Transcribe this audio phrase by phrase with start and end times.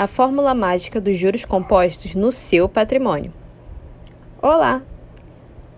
[0.00, 3.30] a fórmula mágica dos juros compostos no seu patrimônio.
[4.40, 4.80] Olá!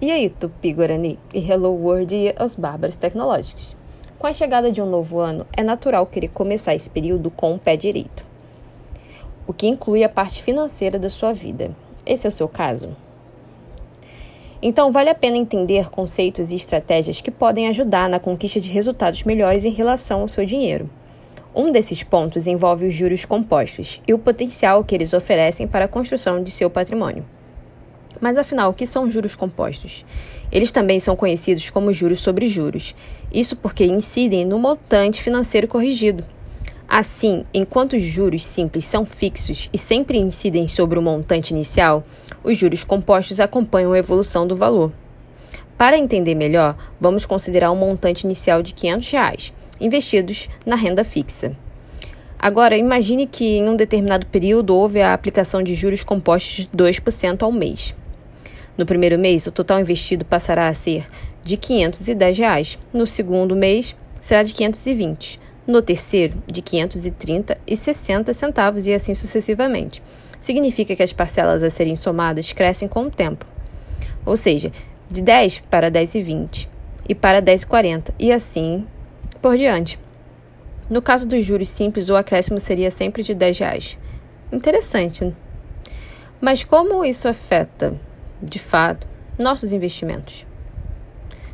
[0.00, 3.74] E aí, Tupi-Guarani e Hello World e os bárbaros tecnológicos?
[4.20, 7.58] Com a chegada de um novo ano, é natural querer começar esse período com o
[7.58, 8.24] pé direito,
[9.44, 11.74] o que inclui a parte financeira da sua vida.
[12.06, 12.96] Esse é o seu caso?
[14.62, 19.24] Então, vale a pena entender conceitos e estratégias que podem ajudar na conquista de resultados
[19.24, 20.88] melhores em relação ao seu dinheiro.
[21.54, 25.88] Um desses pontos envolve os juros compostos e o potencial que eles oferecem para a
[25.88, 27.26] construção de seu patrimônio.
[28.18, 30.02] Mas afinal, o que são juros compostos?
[30.50, 32.94] Eles também são conhecidos como juros sobre juros,
[33.30, 36.24] isso porque incidem no montante financeiro corrigido.
[36.88, 42.02] Assim, enquanto os juros simples são fixos e sempre incidem sobre o montante inicial,
[42.42, 44.90] os juros compostos acompanham a evolução do valor.
[45.76, 49.52] Para entender melhor, vamos considerar um montante inicial de 500 reais,
[49.84, 51.56] investidos na renda fixa.
[52.38, 57.42] Agora, imagine que em um determinado período houve a aplicação de juros compostos de 2%
[57.42, 57.94] ao mês.
[58.76, 61.06] No primeiro mês, o total investido passará a ser
[61.44, 62.78] de 510 reais.
[62.92, 65.40] No segundo mês, será de 520.
[65.66, 70.02] No terceiro, de 530 e 60 centavos e assim sucessivamente.
[70.40, 73.46] Significa que as parcelas a serem somadas crescem com o tempo.
[74.26, 74.72] Ou seja,
[75.08, 76.68] de 10 para 10,20
[77.08, 78.84] e para 10,40 e assim
[79.42, 79.98] por diante.
[80.88, 83.98] No caso dos juros simples, o acréscimo seria sempre de 10 reais.
[84.50, 85.34] Interessante.
[86.40, 88.00] Mas como isso afeta
[88.42, 89.06] de fato,
[89.38, 90.44] nossos investimentos.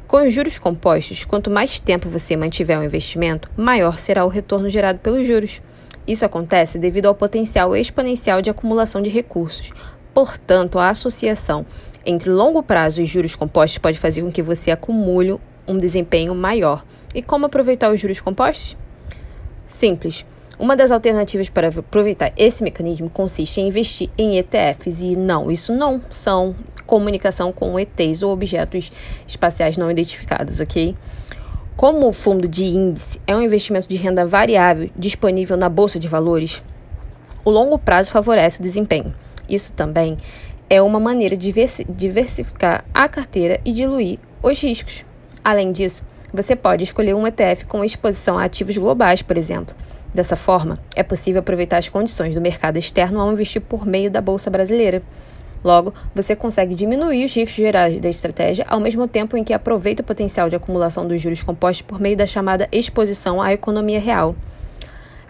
[0.07, 4.71] Com os juros compostos, quanto mais tempo você mantiver o investimento, maior será o retorno
[4.71, 5.61] gerado pelos juros.
[6.07, 9.71] Isso acontece devido ao potencial exponencial de acumulação de recursos.
[10.15, 11.67] Portanto, a associação
[12.07, 16.85] entre longo prazo e juros compostos pode fazer com que você acumule um desempenho maior.
[17.15, 18.77] E como aproveitar os juros compostos?
[19.67, 20.25] Simples.
[20.59, 25.73] Uma das alternativas para aproveitar esse mecanismo consiste em investir em ETFs e não, isso
[25.73, 28.91] não são comunicação com ETs ou objetos
[29.27, 30.97] espaciais não identificados, ok?
[31.77, 36.09] Como o fundo de índice é um investimento de renda variável disponível na bolsa de
[36.09, 36.61] valores,
[37.45, 39.15] o longo prazo favorece o desempenho.
[39.49, 40.19] Isso também
[40.69, 41.55] é uma maneira de
[41.89, 45.08] diversificar a carteira e diluir os riscos.
[45.49, 49.75] Além disso, você pode escolher um ETF com exposição a ativos globais, por exemplo.
[50.13, 54.21] Dessa forma, é possível aproveitar as condições do mercado externo ao investir por meio da
[54.21, 55.03] Bolsa Brasileira.
[55.65, 60.03] Logo, você consegue diminuir os riscos gerais da estratégia ao mesmo tempo em que aproveita
[60.03, 64.37] o potencial de acumulação dos juros compostos por meio da chamada exposição à economia real.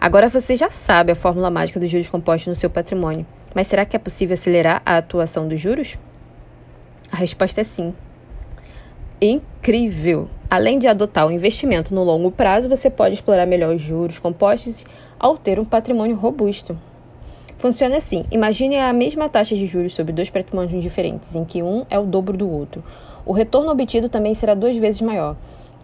[0.01, 3.25] Agora você já sabe a fórmula mágica dos juros compostos no seu patrimônio,
[3.55, 5.97] mas será que é possível acelerar a atuação dos juros?
[7.09, 7.93] A resposta é sim.
[9.21, 10.29] Incrível!
[10.49, 14.85] Além de adotar o investimento no longo prazo, você pode explorar melhor os juros compostos
[15.19, 16.79] ao ter um patrimônio robusto.
[17.57, 21.85] Funciona assim: imagine a mesma taxa de juros sobre dois patrimônios diferentes, em que um
[21.89, 22.81] é o dobro do outro.
[23.25, 25.35] O retorno obtido também será duas vezes maior.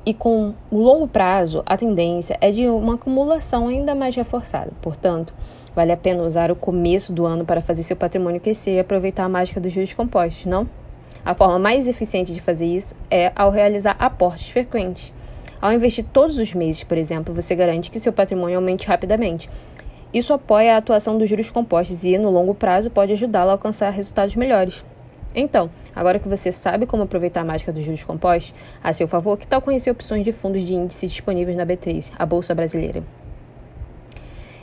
[0.05, 4.71] E com o longo prazo, a tendência é de uma acumulação ainda mais reforçada.
[4.81, 5.33] Portanto,
[5.75, 9.25] vale a pena usar o começo do ano para fazer seu patrimônio crescer e aproveitar
[9.25, 10.65] a mágica dos juros compostos, não?
[11.23, 15.13] A forma mais eficiente de fazer isso é ao realizar aportes frequentes.
[15.61, 19.49] Ao investir todos os meses, por exemplo, você garante que seu patrimônio aumente rapidamente,
[20.13, 23.89] isso apoia a atuação dos juros compostos e, no longo prazo, pode ajudá-lo a alcançar
[23.89, 24.83] resultados melhores.
[25.35, 29.37] Então, agora que você sabe como aproveitar a mágica dos juros compostos a seu favor,
[29.37, 33.03] que tal conhecer opções de fundos de índice disponíveis na B3, a Bolsa Brasileira?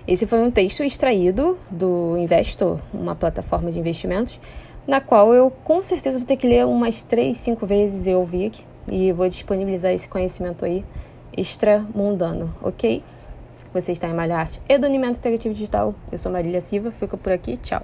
[0.08, 4.40] Esse foi um texto extraído do Investor, uma plataforma de investimentos,
[4.86, 8.46] na qual eu com certeza vou ter que ler umas três, cinco vezes eu ouvi
[8.46, 10.84] aqui e vou disponibilizar esse conhecimento aí
[11.36, 13.02] extramundano, ok?
[13.72, 15.94] Você está em Malha Arte e do Unimento Integrativo Digital.
[16.10, 17.82] Eu sou Marília Silva, fico por aqui, tchau.